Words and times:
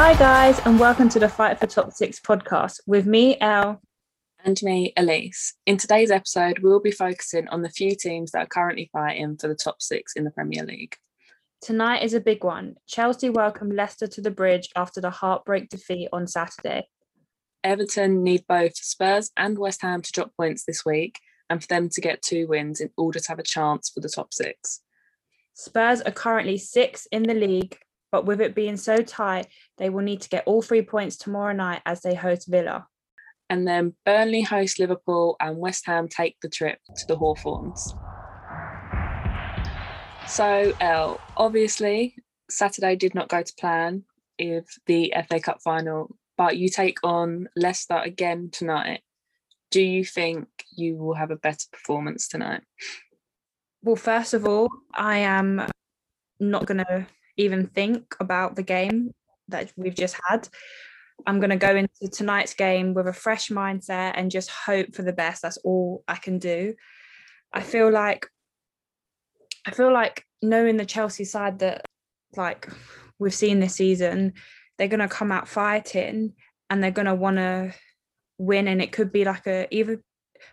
Hi, 0.00 0.14
guys, 0.14 0.60
and 0.60 0.78
welcome 0.78 1.08
to 1.08 1.18
the 1.18 1.28
Fight 1.28 1.58
for 1.58 1.66
Top 1.66 1.92
Six 1.92 2.20
podcast 2.20 2.78
with 2.86 3.04
me, 3.04 3.36
Elle. 3.40 3.82
And 4.44 4.56
me, 4.62 4.92
Elise. 4.96 5.54
In 5.66 5.76
today's 5.76 6.12
episode, 6.12 6.60
we'll 6.60 6.78
be 6.78 6.92
focusing 6.92 7.48
on 7.48 7.62
the 7.62 7.68
few 7.68 7.96
teams 7.96 8.30
that 8.30 8.44
are 8.44 8.46
currently 8.46 8.88
fighting 8.92 9.36
for 9.36 9.48
the 9.48 9.56
top 9.56 9.82
six 9.82 10.12
in 10.14 10.22
the 10.22 10.30
Premier 10.30 10.64
League. 10.64 10.94
Tonight 11.60 12.04
is 12.04 12.14
a 12.14 12.20
big 12.20 12.44
one. 12.44 12.76
Chelsea 12.86 13.28
welcome 13.28 13.70
Leicester 13.70 14.06
to 14.06 14.20
the 14.20 14.30
bridge 14.30 14.68
after 14.76 15.00
the 15.00 15.10
heartbreak 15.10 15.68
defeat 15.68 16.08
on 16.12 16.28
Saturday. 16.28 16.86
Everton 17.64 18.22
need 18.22 18.44
both 18.48 18.76
Spurs 18.76 19.32
and 19.36 19.58
West 19.58 19.82
Ham 19.82 20.00
to 20.02 20.12
drop 20.12 20.30
points 20.36 20.62
this 20.64 20.84
week 20.86 21.18
and 21.50 21.60
for 21.60 21.66
them 21.66 21.88
to 21.88 22.00
get 22.00 22.22
two 22.22 22.46
wins 22.46 22.80
in 22.80 22.90
order 22.96 23.18
to 23.18 23.28
have 23.28 23.40
a 23.40 23.42
chance 23.42 23.90
for 23.90 23.98
the 23.98 24.08
top 24.08 24.32
six. 24.32 24.80
Spurs 25.54 26.00
are 26.02 26.12
currently 26.12 26.56
six 26.56 27.08
in 27.10 27.24
the 27.24 27.34
league, 27.34 27.76
but 28.10 28.24
with 28.24 28.40
it 28.40 28.54
being 28.54 28.76
so 28.76 28.98
tight, 28.98 29.48
they 29.76 29.90
will 29.90 30.02
need 30.02 30.22
to 30.22 30.28
get 30.28 30.44
all 30.46 30.62
three 30.62 30.82
points 30.82 31.16
tomorrow 31.16 31.52
night 31.52 31.82
as 31.84 32.00
they 32.00 32.14
host 32.14 32.48
Villa. 32.48 32.86
And 33.50 33.66
then 33.66 33.94
Burnley 34.04 34.42
host 34.42 34.78
Liverpool 34.78 35.36
and 35.40 35.56
West 35.56 35.86
Ham 35.86 36.08
take 36.08 36.36
the 36.42 36.48
trip 36.48 36.78
to 36.96 37.06
the 37.06 37.16
Hawthorns. 37.16 37.94
So, 40.26 40.74
Elle, 40.80 41.18
obviously, 41.36 42.16
Saturday 42.50 42.96
did 42.96 43.14
not 43.14 43.28
go 43.28 43.42
to 43.42 43.54
plan 43.58 44.04
with 44.38 44.66
the 44.86 45.14
FA 45.28 45.40
Cup 45.40 45.62
final, 45.62 46.14
but 46.36 46.58
you 46.58 46.68
take 46.68 46.98
on 47.02 47.48
Leicester 47.56 47.96
again 47.96 48.50
tonight. 48.52 49.00
Do 49.70 49.80
you 49.80 50.04
think 50.04 50.48
you 50.76 50.96
will 50.96 51.14
have 51.14 51.30
a 51.30 51.36
better 51.36 51.66
performance 51.72 52.28
tonight? 52.28 52.62
Well, 53.82 53.96
first 53.96 54.34
of 54.34 54.46
all, 54.46 54.68
I 54.94 55.18
am 55.18 55.66
not 56.40 56.66
going 56.66 56.78
to 56.78 57.06
even 57.38 57.68
think 57.68 58.14
about 58.20 58.56
the 58.56 58.62
game 58.62 59.14
that 59.48 59.72
we've 59.76 59.94
just 59.94 60.16
had. 60.28 60.48
I'm 61.26 61.40
going 61.40 61.50
to 61.50 61.56
go 61.56 61.74
into 61.74 62.08
tonight's 62.12 62.54
game 62.54 62.94
with 62.94 63.08
a 63.08 63.12
fresh 63.12 63.48
mindset 63.48 64.12
and 64.14 64.30
just 64.30 64.50
hope 64.50 64.94
for 64.94 65.02
the 65.02 65.12
best. 65.12 65.42
That's 65.42 65.56
all 65.58 66.04
I 66.06 66.16
can 66.16 66.38
do. 66.38 66.74
I 67.52 67.62
feel 67.62 67.90
like 67.90 68.26
I 69.66 69.70
feel 69.70 69.92
like 69.92 70.24
knowing 70.42 70.76
the 70.76 70.86
Chelsea 70.86 71.24
side 71.24 71.58
that 71.60 71.84
like 72.36 72.68
we've 73.18 73.34
seen 73.34 73.58
this 73.58 73.74
season, 73.74 74.34
they're 74.76 74.88
going 74.88 75.00
to 75.00 75.08
come 75.08 75.32
out 75.32 75.48
fighting 75.48 76.34
and 76.70 76.82
they're 76.82 76.90
going 76.90 77.06
to 77.06 77.14
want 77.14 77.36
to 77.36 77.74
win 78.38 78.68
and 78.68 78.80
it 78.80 78.92
could 78.92 79.10
be 79.10 79.24
like 79.24 79.46
a 79.46 79.66
either 79.74 80.00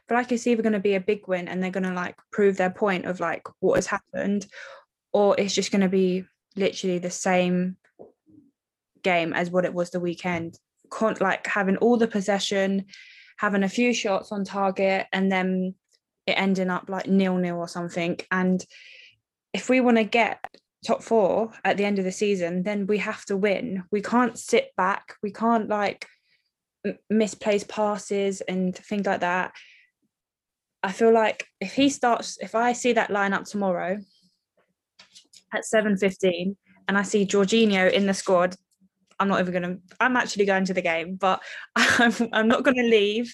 but 0.08 0.16
like 0.16 0.32
it's 0.32 0.48
either 0.48 0.64
going 0.64 0.74
to 0.74 0.80
be 0.80 0.96
a 0.96 1.00
big 1.00 1.28
win 1.28 1.48
and 1.48 1.62
they're 1.62 1.70
going 1.70 1.84
to 1.84 1.94
like 1.94 2.16
prove 2.32 2.58
their 2.58 2.72
point 2.72 3.06
of 3.06 3.20
like 3.20 3.44
what 3.60 3.76
has 3.76 3.86
happened 3.86 4.48
or 5.14 5.36
it's 5.40 5.54
just 5.54 5.72
going 5.72 5.82
to 5.82 5.90
be 5.90 6.26
literally 6.56 7.00
the 7.00 7.10
same 7.10 7.78
game 9.04 9.34
as 9.34 9.50
what 9.50 9.66
it 9.66 9.74
was 9.74 9.92
the 9.92 10.00
weekend. 10.00 10.58
Con- 10.90 11.18
like 11.20 11.46
having 11.48 11.78
all 11.78 11.98
the 11.98 12.08
possession 12.08 12.86
having 13.38 13.64
a 13.64 13.70
few 13.70 13.94
shots 13.94 14.32
on 14.32 14.46
target 14.46 15.08
and 15.12 15.32
then 15.32 15.76
it 16.26 16.34
ending 16.34 16.70
up 16.70 16.90
like 16.90 17.08
nil 17.08 17.38
nil 17.38 17.58
or 17.58 17.68
something. 17.68 18.18
And 18.32 18.64
if 19.54 19.70
we 19.70 19.82
want 19.82 19.98
to 19.98 20.04
get 20.04 20.44
top 20.86 21.04
four 21.04 21.52
at 21.64 21.78
the 21.78 21.86
end 21.86 21.98
of 21.98 22.06
the 22.06 22.12
season 22.12 22.64
then 22.64 22.88
we 22.88 23.00
have 23.00 23.26
to 23.26 23.38
win. 23.38 23.84
We 23.92 24.02
can't 24.02 24.38
sit 24.38 24.72
back. 24.78 25.16
We 25.22 25.32
can't 25.32 25.68
like 25.68 26.08
misplace 27.10 27.64
passes 27.64 28.42
and 28.42 28.76
things 28.76 29.06
like 29.06 29.22
that. 29.22 29.54
I 30.84 30.92
feel 30.92 31.12
like 31.12 31.48
if 31.60 31.74
he 31.74 31.90
starts, 31.90 32.38
if 32.40 32.54
I 32.54 32.74
see 32.74 32.94
that 32.94 33.10
lineup 33.10 33.50
tomorrow 33.50 33.98
at 35.54 35.64
7.15 35.64 36.56
and 36.88 36.98
I 36.98 37.04
see 37.04 37.26
Jorginho 37.26 37.92
in 37.92 38.06
the 38.06 38.14
squad, 38.14 38.56
I'm 39.20 39.28
not 39.28 39.40
even 39.40 39.54
going 39.54 39.76
to, 39.76 39.96
I'm 40.00 40.18
actually 40.18 40.46
going 40.46 40.66
to 40.66 40.74
the 40.74 40.82
game, 40.82 41.16
but 41.16 41.42
I'm, 41.76 42.14
I'm 42.34 42.48
not 42.48 42.64
going 42.64 42.78
to 42.78 42.84
leave. 42.84 43.34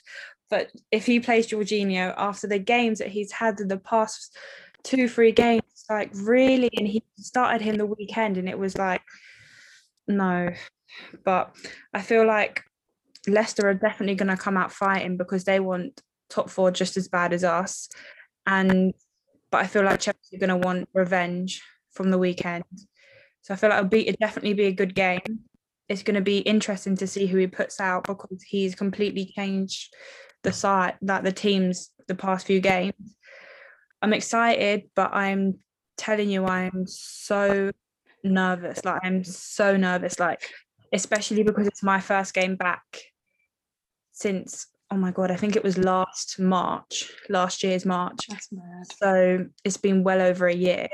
But 0.49 0.71
if 0.91 1.05
he 1.05 1.19
plays 1.19 1.47
Jorginho 1.47 2.13
after 2.17 2.47
the 2.47 2.59
games 2.59 2.99
that 2.99 3.07
he's 3.07 3.31
had 3.31 3.59
in 3.59 3.67
the 3.67 3.77
past 3.77 4.37
two, 4.83 5.07
three 5.07 5.31
games, 5.31 5.63
like 5.89 6.11
really, 6.13 6.69
and 6.77 6.87
he 6.87 7.03
started 7.17 7.61
him 7.61 7.77
the 7.77 7.85
weekend 7.85 8.37
and 8.37 8.49
it 8.49 8.59
was 8.59 8.77
like, 8.77 9.01
no. 10.07 10.49
But 11.23 11.55
I 11.93 12.01
feel 12.01 12.25
like 12.27 12.63
Leicester 13.27 13.67
are 13.69 13.73
definitely 13.73 14.15
going 14.15 14.35
to 14.35 14.41
come 14.41 14.57
out 14.57 14.71
fighting 14.71 15.17
because 15.17 15.45
they 15.45 15.59
want 15.59 16.01
top 16.29 16.49
four 16.49 16.71
just 16.71 16.97
as 16.97 17.07
bad 17.07 17.33
as 17.33 17.43
us. 17.43 17.89
And 18.45 18.93
but 19.51 19.59
I 19.59 19.67
feel 19.67 19.83
like 19.83 19.99
Chelsea 19.99 20.35
are 20.35 20.39
going 20.39 20.61
to 20.61 20.67
want 20.67 20.89
revenge 20.93 21.61
from 21.93 22.09
the 22.09 22.17
weekend. 22.17 22.63
So 23.41 23.53
I 23.53 23.57
feel 23.57 23.69
like 23.69 23.79
it'll 23.79 23.89
be 23.89 24.07
it 24.07 24.19
definitely 24.19 24.53
be 24.53 24.65
a 24.65 24.71
good 24.71 24.95
game. 24.95 25.21
It's 25.89 26.03
going 26.03 26.15
to 26.15 26.21
be 26.21 26.39
interesting 26.39 26.95
to 26.97 27.07
see 27.07 27.25
who 27.25 27.37
he 27.37 27.47
puts 27.47 27.79
out 27.79 28.05
because 28.05 28.43
he's 28.47 28.75
completely 28.75 29.31
changed 29.35 29.93
the 30.43 30.53
side, 30.53 30.95
that 31.01 31.23
the 31.23 31.31
teams, 31.31 31.91
the 32.07 32.15
past 32.15 32.47
few 32.47 32.59
games. 32.59 33.15
I'm 34.01 34.13
excited, 34.13 34.83
but 34.95 35.13
I'm 35.13 35.59
telling 35.97 36.29
you, 36.29 36.45
I'm 36.45 36.85
so 36.87 37.71
nervous. 38.23 38.83
Like 38.85 39.01
I'm 39.03 39.23
so 39.23 39.75
nervous. 39.77 40.19
Like 40.19 40.41
especially 40.93 41.43
because 41.43 41.67
it's 41.67 41.83
my 41.83 41.99
first 41.99 42.33
game 42.33 42.55
back 42.55 42.83
since 44.11 44.67
oh 44.91 44.97
my 44.97 45.11
god, 45.11 45.31
I 45.31 45.37
think 45.37 45.55
it 45.55 45.63
was 45.63 45.77
last 45.77 46.37
March, 46.37 47.09
last 47.29 47.63
year's 47.63 47.85
March. 47.85 48.27
That's 48.27 48.49
mad. 48.51 48.85
So 48.97 49.45
it's 49.63 49.77
been 49.77 50.03
well 50.03 50.21
over 50.21 50.47
a 50.47 50.53
year, 50.53 50.89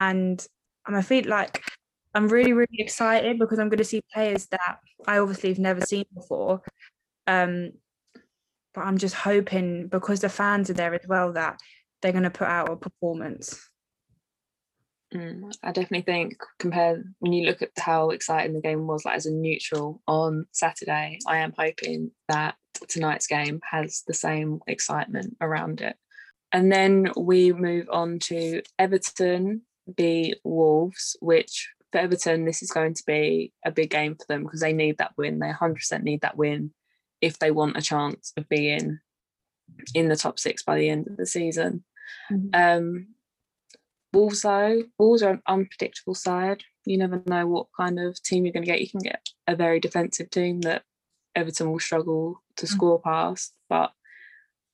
and 0.00 0.44
I'm 0.86 0.94
I 0.94 1.02
feel 1.02 1.24
like 1.26 1.62
I'm 2.14 2.28
really 2.28 2.52
really 2.52 2.68
excited 2.78 3.38
because 3.38 3.58
I'm 3.58 3.68
going 3.68 3.78
to 3.78 3.84
see 3.84 4.02
players 4.12 4.46
that 4.46 4.78
I 5.06 5.18
obviously 5.18 5.50
have 5.50 5.58
never 5.58 5.82
seen 5.82 6.04
before. 6.14 6.62
Um, 7.26 7.72
but 8.74 8.82
I'm 8.82 8.98
just 8.98 9.14
hoping 9.14 9.88
because 9.88 10.20
the 10.20 10.28
fans 10.28 10.70
are 10.70 10.74
there 10.74 10.94
as 10.94 11.06
well 11.08 11.32
that 11.32 11.58
they're 12.00 12.12
going 12.12 12.24
to 12.24 12.30
put 12.30 12.48
out 12.48 12.70
a 12.70 12.76
performance. 12.76 13.68
Mm, 15.14 15.52
I 15.62 15.72
definitely 15.72 16.02
think 16.02 16.36
compared 16.58 17.02
when 17.18 17.32
you 17.32 17.46
look 17.46 17.62
at 17.62 17.70
how 17.76 18.10
exciting 18.10 18.54
the 18.54 18.60
game 18.60 18.86
was, 18.86 19.04
like 19.04 19.16
as 19.16 19.26
a 19.26 19.32
neutral 19.32 20.00
on 20.06 20.46
Saturday, 20.52 21.18
I 21.26 21.38
am 21.38 21.52
hoping 21.58 22.12
that 22.28 22.54
tonight's 22.88 23.26
game 23.26 23.60
has 23.68 24.02
the 24.06 24.14
same 24.14 24.60
excitement 24.68 25.36
around 25.40 25.80
it. 25.80 25.96
And 26.52 26.70
then 26.70 27.12
we 27.16 27.52
move 27.52 27.88
on 27.90 28.18
to 28.20 28.62
Everton 28.78 29.62
be 29.96 30.34
Wolves, 30.44 31.16
which 31.20 31.68
for 31.92 31.98
Everton, 31.98 32.44
this 32.44 32.62
is 32.62 32.70
going 32.70 32.94
to 32.94 33.02
be 33.06 33.52
a 33.64 33.70
big 33.70 33.90
game 33.90 34.14
for 34.14 34.24
them 34.28 34.44
because 34.44 34.60
they 34.60 34.72
need 34.72 34.98
that 34.98 35.12
win. 35.16 35.38
They 35.38 35.50
100% 35.50 36.02
need 36.02 36.20
that 36.22 36.36
win 36.36 36.72
if 37.20 37.38
they 37.38 37.50
want 37.50 37.76
a 37.76 37.82
chance 37.82 38.32
of 38.36 38.48
being 38.48 38.98
in 39.94 40.08
the 40.08 40.16
top 40.16 40.38
six 40.38 40.62
by 40.62 40.78
the 40.78 40.88
end 40.88 41.06
of 41.06 41.16
the 41.16 41.26
season. 41.26 41.84
Mm-hmm. 42.30 42.48
Um, 42.54 43.06
Wolves, 44.12 44.42
though, 44.42 44.82
Wolves 44.98 45.22
are 45.22 45.30
an 45.30 45.42
unpredictable 45.46 46.14
side. 46.14 46.64
You 46.84 46.98
never 46.98 47.22
know 47.26 47.46
what 47.46 47.66
kind 47.76 48.00
of 48.00 48.20
team 48.22 48.44
you're 48.44 48.52
going 48.52 48.64
to 48.64 48.70
get. 48.70 48.80
You 48.80 48.88
can 48.88 49.00
get 49.00 49.28
a 49.46 49.54
very 49.54 49.78
defensive 49.78 50.30
team 50.30 50.62
that 50.62 50.82
Everton 51.36 51.70
will 51.70 51.78
struggle 51.78 52.42
to 52.56 52.66
mm. 52.66 52.68
score 52.68 53.00
past, 53.00 53.52
but 53.68 53.92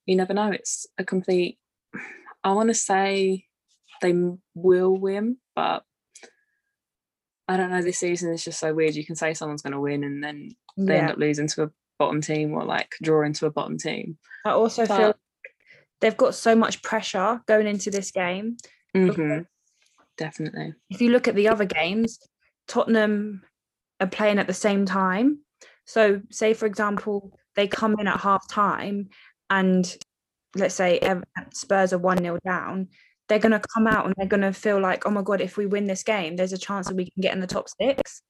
you 0.06 0.16
never 0.16 0.32
know. 0.32 0.50
It's 0.50 0.86
a 0.96 1.04
complete. 1.04 1.58
I 2.44 2.52
want 2.52 2.68
to 2.68 2.74
say 2.74 3.45
they 4.00 4.14
will 4.54 4.96
win, 4.96 5.38
but 5.54 5.82
I 7.48 7.56
don't 7.56 7.70
know. 7.70 7.82
This 7.82 7.98
season 7.98 8.32
is 8.32 8.44
just 8.44 8.58
so 8.58 8.74
weird. 8.74 8.94
You 8.94 9.06
can 9.06 9.16
say 9.16 9.34
someone's 9.34 9.62
going 9.62 9.72
to 9.72 9.80
win, 9.80 10.04
and 10.04 10.22
then 10.22 10.50
they 10.76 10.94
yeah. 10.94 11.02
end 11.02 11.10
up 11.10 11.18
losing 11.18 11.48
to 11.48 11.64
a 11.64 11.70
bottom 11.98 12.20
team 12.20 12.52
or 12.52 12.64
like 12.64 12.94
drawing 13.02 13.32
to 13.34 13.46
a 13.46 13.50
bottom 13.50 13.78
team. 13.78 14.18
I 14.44 14.50
also 14.50 14.86
but, 14.86 14.96
feel 14.96 15.14
they've 16.00 16.16
got 16.16 16.34
so 16.34 16.54
much 16.54 16.82
pressure 16.82 17.40
going 17.46 17.66
into 17.66 17.90
this 17.90 18.10
game 18.10 18.56
Mm-hmm. 18.96 19.42
Definitely. 20.16 20.74
If 20.88 21.00
you 21.00 21.10
look 21.10 21.28
at 21.28 21.34
the 21.34 21.48
other 21.48 21.64
games, 21.66 22.18
Tottenham 22.66 23.42
are 24.00 24.06
playing 24.06 24.38
at 24.38 24.46
the 24.46 24.54
same 24.54 24.86
time. 24.86 25.40
So, 25.84 26.22
say 26.30 26.54
for 26.54 26.66
example, 26.66 27.38
they 27.54 27.68
come 27.68 27.96
in 27.98 28.08
at 28.08 28.20
half 28.20 28.48
time 28.48 29.10
and 29.50 29.96
let's 30.54 30.74
say 30.74 31.00
Spurs 31.52 31.92
are 31.92 31.98
1 31.98 32.18
0 32.18 32.38
down, 32.44 32.88
they're 33.28 33.38
going 33.38 33.52
to 33.52 33.68
come 33.74 33.86
out 33.86 34.06
and 34.06 34.14
they're 34.16 34.26
going 34.26 34.42
to 34.42 34.52
feel 34.52 34.80
like, 34.80 35.06
oh 35.06 35.10
my 35.10 35.22
God, 35.22 35.40
if 35.40 35.56
we 35.56 35.66
win 35.66 35.86
this 35.86 36.02
game, 36.02 36.36
there's 36.36 36.52
a 36.52 36.58
chance 36.58 36.86
that 36.88 36.96
we 36.96 37.10
can 37.10 37.20
get 37.20 37.34
in 37.34 37.40
the 37.40 37.46
top 37.46 37.66
six. 37.68 38.22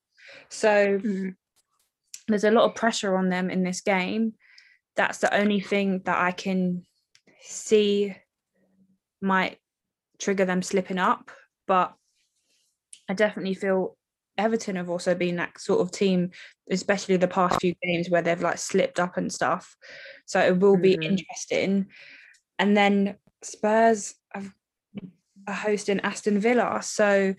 So, 0.48 0.98
mm. 0.98 1.34
there's 2.28 2.44
a 2.44 2.50
lot 2.50 2.64
of 2.64 2.74
pressure 2.74 3.16
on 3.16 3.28
them 3.28 3.50
in 3.50 3.62
this 3.62 3.80
game. 3.80 4.34
That's 4.96 5.18
the 5.18 5.34
only 5.34 5.60
thing 5.60 6.00
that 6.04 6.18
I 6.18 6.32
can 6.32 6.84
see 7.42 8.16
might 9.20 9.58
trigger 10.18 10.44
them 10.44 10.62
slipping 10.62 10.98
up. 10.98 11.30
But 11.66 11.94
I 13.08 13.14
definitely 13.14 13.54
feel 13.54 13.96
Everton 14.38 14.76
have 14.76 14.90
also 14.90 15.14
been 15.14 15.36
that 15.36 15.60
sort 15.60 15.80
of 15.80 15.90
team, 15.90 16.30
especially 16.70 17.16
the 17.16 17.28
past 17.28 17.60
few 17.60 17.74
games 17.82 18.10
where 18.10 18.22
they've 18.22 18.40
like 18.40 18.58
slipped 18.58 19.00
up 19.00 19.16
and 19.16 19.32
stuff. 19.32 19.76
So 20.26 20.40
it 20.40 20.58
will 20.58 20.76
be 20.76 20.94
mm-hmm. 20.94 21.02
interesting. 21.02 21.86
And 22.58 22.76
then 22.76 23.16
Spurs 23.42 24.14
are 25.46 25.54
hosting 25.54 26.00
Aston 26.00 26.38
Villa. 26.40 26.80
So 26.82 27.34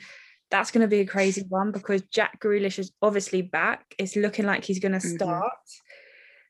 that's 0.49 0.71
going 0.71 0.81
to 0.81 0.87
be 0.87 1.01
a 1.01 1.05
crazy 1.05 1.43
one 1.49 1.71
because 1.71 2.01
Jack 2.03 2.39
Grealish 2.39 2.79
is 2.79 2.91
obviously 3.01 3.41
back. 3.41 3.83
It's 3.97 4.15
looking 4.15 4.45
like 4.45 4.63
he's 4.63 4.79
going 4.79 4.93
to 4.93 5.05
Mhm. 5.05 5.15
start. 5.15 5.53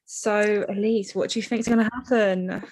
So, 0.05 0.65
Elise, 0.69 1.13
what 1.15 1.31
do 1.31 1.39
you 1.39 1.43
think 1.43 1.61
is 1.61 1.67
going 1.67 1.79
to 1.79 1.91
happen? 1.93 2.63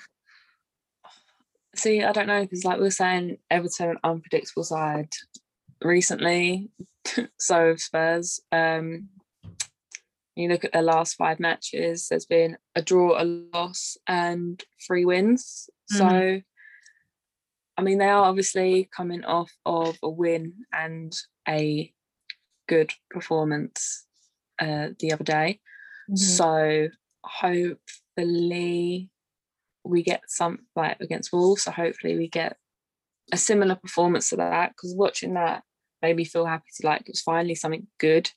See, 1.76 2.04
I 2.04 2.12
don't 2.14 2.28
know 2.28 2.42
because, 2.42 2.64
like 2.64 2.78
we 2.78 2.84
were 2.84 2.92
saying, 2.92 3.38
Everton 3.52 3.90
an 3.90 3.98
unpredictable 4.04 4.64
side 4.64 5.10
recently. 5.82 6.70
so 7.40 7.68
have 7.68 7.82
Spurs. 7.82 8.40
Um, 8.52 9.10
you 10.36 10.48
look 10.50 10.64
at 10.64 10.74
their 10.74 10.82
last 10.82 11.16
five 11.16 11.40
matches. 11.40 12.08
There's 12.08 12.26
been 12.26 12.58
a 12.76 12.82
draw, 12.82 13.22
a 13.22 13.24
loss, 13.24 13.98
and 14.08 14.62
three 14.86 15.06
wins. 15.06 15.70
So, 15.88 16.42
I 17.78 17.82
mean, 17.82 17.98
they 17.98 18.08
are 18.08 18.24
obviously 18.24 18.90
coming 18.96 19.26
off 19.26 19.52
of 19.66 19.98
a 20.02 20.10
win 20.10 20.54
and 20.72 21.14
a 21.48 21.94
good 22.68 22.92
performance 23.10 24.06
uh, 24.60 24.90
the 25.00 25.12
other 25.12 25.24
day. 25.24 25.60
Mhm. 26.10 26.18
So 26.18 26.90
hopefully 27.24 29.10
we 29.84 30.04
get 30.04 30.22
some 30.28 30.68
like 30.76 31.00
against 31.00 31.34
Wolves. 31.34 31.64
So 31.64 31.72
hopefully 31.72 32.18
we 32.18 32.28
get 32.28 32.58
a 33.32 33.38
similar 33.38 33.76
performance 33.76 34.30
to 34.30 34.38
that 34.38 34.70
because 34.70 34.96
watching 34.96 35.34
that 35.34 35.64
made 36.02 36.16
me 36.16 36.26
feel 36.26 36.46
happy 36.46 36.70
to 36.76 36.88
like 36.88 37.02
it 37.02 37.10
was 37.10 37.22
finally 37.22 37.56
something 37.56 37.88
good. 38.00 38.30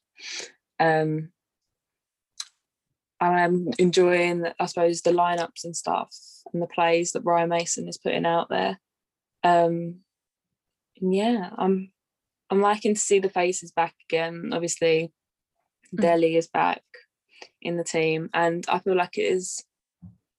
Um 0.81 1.31
I'm 3.21 3.69
enjoying 3.79 4.47
I 4.59 4.67
suppose 4.67 5.03
the 5.03 5.11
lineups 5.11 5.65
and 5.65 5.77
stuff 5.77 6.15
and 6.53 6.63
the 6.63 6.67
plays 6.67 7.13
that 7.13 7.25
Ryan 7.25 7.49
Mason 7.51 7.89
is 7.89 7.99
putting 7.99 8.27
out 8.27 8.49
there. 8.49 8.79
Um 9.45 10.01
yeah, 11.01 11.51
I'm 11.57 11.93
I'm 12.51 12.61
liking 12.61 12.95
to 12.95 13.01
see 13.01 13.19
the 13.19 13.31
faces 13.31 13.73
back 13.73 13.95
again. 14.09 14.51
Obviously, 14.53 15.13
Mhm. 15.95 16.01
Dele 16.03 16.37
is 16.37 16.49
back 16.49 16.83
in 17.63 17.77
the 17.77 17.85
team, 17.85 18.31
and 18.35 18.65
I 18.69 18.79
feel 18.81 18.97
like 18.97 19.19
it 19.19 19.23
is 19.23 19.65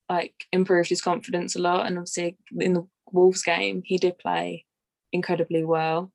like 0.09 0.33
improved 0.51 0.89
his 0.89 1.01
confidence 1.01 1.55
a 1.55 1.59
lot. 1.61 1.85
And 1.85 1.97
obviously, 1.97 2.37
in 2.57 2.73
the 2.73 2.87
Wolves 3.11 3.43
game, 3.43 3.81
he 3.85 3.97
did 3.97 4.17
play 4.19 4.65
incredibly 5.11 5.63
well. 5.63 6.11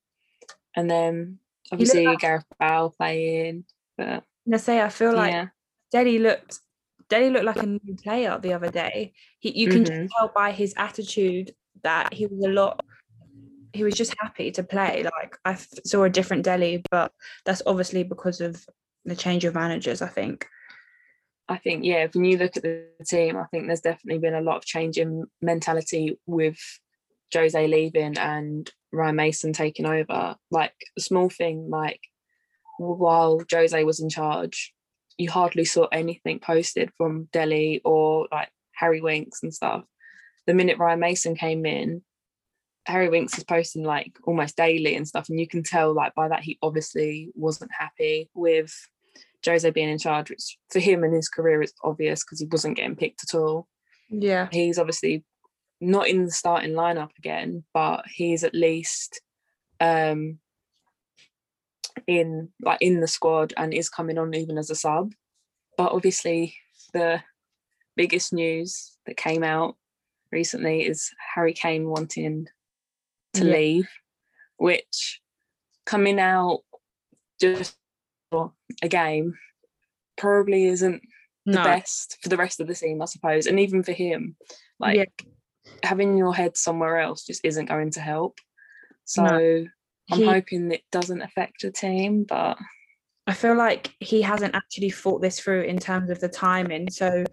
And 0.77 0.91
then 0.91 1.39
obviously 1.73 2.17
Gareth 2.17 2.45
Bale 2.61 2.91
playing, 2.91 3.65
but 3.97 4.25
I 4.53 4.57
say, 4.59 4.83
I 4.83 4.89
feel 4.91 5.15
like 5.15 5.33
yeah, 5.33 5.49
Dele 5.93 6.19
looked 6.19 6.61
Dele 7.09 7.31
looked 7.31 7.45
like 7.47 7.63
a 7.63 7.67
new 7.67 7.95
player 8.03 8.39
the 8.39 8.53
other 8.53 8.71
day. 8.71 9.15
He 9.41 9.59
you 9.59 9.69
can 9.69 9.83
Mhm. 9.83 9.87
just 9.87 10.01
tell 10.19 10.33
by 10.35 10.53
his 10.53 10.75
attitude 10.77 11.55
that 11.83 12.15
he 12.15 12.27
was 12.27 12.45
a 12.45 12.49
lot 12.49 12.81
he 13.75 13.83
was 13.83 13.95
just 13.95 14.15
happy 14.21 14.53
to 14.53 14.63
play. 14.63 15.03
Like 15.03 15.37
I 15.45 15.57
saw 15.85 16.05
a 16.05 16.11
different 16.11 16.45
Dele, 16.45 16.83
but 16.91 17.13
that's 17.45 17.63
obviously 17.67 18.05
because 18.05 18.41
of 18.41 18.65
the 19.05 19.17
change 19.17 19.45
of 19.45 19.55
managers, 19.55 20.01
I 20.01 20.07
think. 20.07 20.47
I 21.49 21.59
think 21.59 21.85
yeah, 21.85 22.07
when 22.15 22.25
you 22.25 22.39
look 22.39 22.57
at 22.57 22.63
the 22.63 22.87
team, 23.05 23.37
I 23.37 23.45
think 23.51 23.67
there's 23.67 23.81
definitely 23.81 24.21
been 24.21 24.35
a 24.35 24.41
lot 24.41 24.57
of 24.57 24.65
change 24.65 24.97
in 24.97 25.27
mentality 25.43 26.19
with 26.25 26.57
Jose 27.35 27.67
leaving 27.67 28.17
and 28.17 28.71
Ryan 28.93 29.17
Mason 29.17 29.53
taking 29.53 29.87
over. 29.87 30.37
Like 30.53 30.75
a 30.97 31.01
small 31.01 31.29
thing, 31.29 31.69
like 31.69 32.01
while 32.79 33.43
Jose 33.53 33.85
was 33.85 34.01
in 34.01 34.09
charge, 34.09 34.73
you 35.19 35.31
hardly 35.31 35.65
saw 35.65 35.87
anything 35.87 36.39
posted 36.39 36.91
from 36.97 37.29
Dele 37.33 37.81
or 37.85 38.29
like 38.31 38.51
Harry 38.77 39.01
Winks 39.01 39.43
and 39.43 39.53
stuff. 39.53 39.85
The 40.47 40.55
minute 40.55 40.79
Ryan 40.79 41.01
Mason 41.01 41.35
came 41.37 41.65
in, 41.65 42.03
Harry 42.87 43.09
Winks 43.09 43.39
is 43.39 43.45
posting 43.45 43.83
like 43.83 44.13
almost 44.25 44.57
daily 44.57 44.95
and 44.95 45.09
stuff, 45.09 45.29
and 45.29 45.41
you 45.41 45.49
can 45.49 45.63
tell 45.63 45.95
like 45.95 46.15
by 46.15 46.29
that 46.29 46.43
he 46.43 46.59
obviously 46.63 47.31
wasn't 47.35 47.71
happy 47.77 48.29
with 48.35 48.73
Jose 49.45 49.69
being 49.71 49.89
in 49.89 49.99
charge, 49.99 50.31
which 50.31 50.59
for 50.71 50.81
him 50.81 51.05
and 51.05 51.15
his 51.15 51.29
career 51.29 51.63
is 51.63 51.73
obvious 51.83 52.25
because 52.25 52.41
he 52.41 52.47
wasn't 52.47 52.77
getting 52.77 52.97
picked 52.97 53.23
at 53.25 53.39
all. 53.39 53.69
Yeah. 54.11 54.49
He's 54.51 54.79
obviously 54.79 55.25
not 55.81 56.09
in 56.09 56.25
the 56.25 56.31
starting 56.31 56.73
lineup 56.73 57.11
again, 57.19 57.65
but 57.73 58.05
he's 58.07 58.45
at 58.45 58.55
least 58.55 59.21
um 59.81 60.39
in 62.07 62.49
like 62.61 62.79
in 62.81 63.01
the 63.01 63.09
squad 63.09 63.53
and 63.57 63.73
is 63.73 63.89
coming 63.89 64.19
on 64.19 64.35
even 64.35 64.59
as 64.59 64.71
a 64.71 64.75
sub. 64.75 65.13
But 65.77 65.93
obviously 65.93 66.55
the 66.93 67.23
biggest 67.97 68.33
news 68.33 68.97
that 69.07 69.17
came 69.17 69.43
out 69.43 69.77
recently 70.35 70.85
is 70.85 71.11
Harry 71.35 71.55
Kane 71.55 71.89
wanting 71.89 72.49
to 73.35 73.45
Yeah. 73.47 73.53
leave, 73.55 73.89
which 74.57 75.21
coming 75.87 76.19
out 76.21 76.61
just 77.41 77.77
for 78.31 78.53
a 78.83 78.89
game 78.89 79.39
probably 80.17 80.67
isn't 80.67 81.03
the 81.47 81.53
No. 81.53 81.65
best 81.65 82.19
for 82.23 82.29
the 82.29 82.37
rest 82.37 82.61
of 82.61 82.67
the 82.67 82.75
team, 82.75 83.01
I 83.01 83.07
suppose. 83.07 83.47
And 83.47 83.59
even 83.61 83.83
for 83.83 83.93
him, 83.93 84.37
like 84.79 84.97
Yeah. 84.97 85.05
having 85.83 86.17
your 86.19 86.35
head 86.35 86.57
somewhere 86.57 86.99
else 86.99 87.25
just 87.25 87.45
isn't 87.45 87.67
going 87.67 87.91
to 87.93 88.01
help. 88.01 88.39
So 89.05 89.23
No. 89.23 89.67
I'm 90.11 90.19
He- 90.19 90.27
hoping 90.27 90.71
it 90.73 90.85
doesn't 90.91 91.23
affect 91.23 91.63
the 91.63 91.71
team, 91.71 92.25
but 92.25 92.59
I 93.27 93.33
feel 93.33 93.55
like 93.57 93.95
he 94.01 94.21
hasn't 94.23 94.55
actually 94.55 94.91
thought 94.91 95.23
this 95.23 95.41
through 95.41 95.63
in 95.63 95.79
terms 95.79 96.11
of 96.11 96.21
the 96.21 96.29
timing. 96.29 96.91
So 96.91 97.25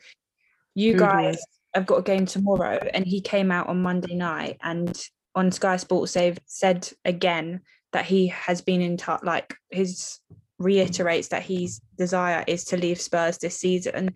you 0.73 0.97
guys 0.97 1.37
have 1.73 1.85
got 1.85 1.97
a 1.99 2.03
game 2.03 2.25
tomorrow, 2.25 2.79
and 2.93 3.05
he 3.05 3.21
came 3.21 3.51
out 3.51 3.67
on 3.67 3.81
Monday 3.81 4.15
night 4.15 4.57
and 4.61 5.01
on 5.35 5.51
Sky 5.51 5.77
Sports 5.77 6.13
they've 6.13 6.37
said 6.45 6.89
again 7.05 7.61
that 7.93 8.05
he 8.05 8.27
has 8.27 8.61
been 8.61 8.81
in 8.81 8.97
touch 8.97 9.21
like 9.23 9.55
his 9.69 10.19
reiterates 10.59 11.29
that 11.29 11.43
his 11.43 11.79
desire 11.97 12.43
is 12.47 12.65
to 12.65 12.77
leave 12.77 12.99
Spurs 12.99 13.37
this 13.37 13.57
season. 13.57 14.13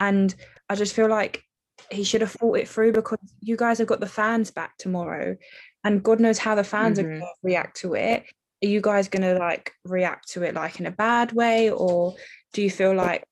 And 0.00 0.34
I 0.68 0.74
just 0.74 0.94
feel 0.94 1.08
like 1.08 1.42
he 1.90 2.04
should 2.04 2.20
have 2.20 2.32
thought 2.32 2.58
it 2.58 2.68
through 2.68 2.92
because 2.92 3.18
you 3.40 3.56
guys 3.56 3.78
have 3.78 3.86
got 3.86 4.00
the 4.00 4.06
fans 4.06 4.50
back 4.50 4.76
tomorrow 4.78 5.36
and 5.84 6.02
God 6.02 6.20
knows 6.20 6.38
how 6.38 6.54
the 6.54 6.64
fans 6.64 6.98
are 6.98 7.04
Mhm. 7.04 7.06
going 7.06 7.20
to 7.20 7.26
react 7.42 7.76
to 7.78 7.94
it 7.94 8.24
are 8.62 8.68
you 8.68 8.80
guys 8.80 9.08
going 9.08 9.22
to 9.22 9.38
like 9.38 9.72
react 9.84 10.28
to 10.30 10.42
it 10.42 10.54
like 10.54 10.80
in 10.80 10.86
a 10.86 10.90
bad 10.90 11.32
way 11.32 11.70
or 11.70 12.16
do 12.52 12.60
you 12.60 12.70
feel 12.70 12.92
like 12.92 13.24